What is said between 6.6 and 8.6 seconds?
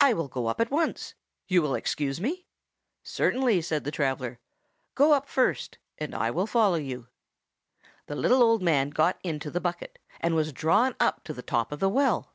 you." The little